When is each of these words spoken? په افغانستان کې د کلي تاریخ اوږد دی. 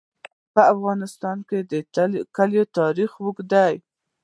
په 0.53 0.61
افغانستان 0.73 1.37
کې 1.49 1.59
د 1.71 1.73
کلي 2.35 2.63
تاریخ 2.77 3.11
اوږد 3.23 3.47
دی. 3.53 3.73